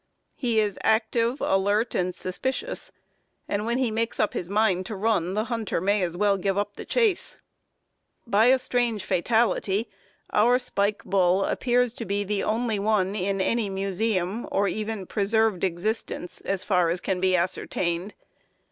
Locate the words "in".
13.15-13.39, 15.01-15.05